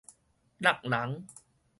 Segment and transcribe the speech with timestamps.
[0.59, 1.23] 橐膿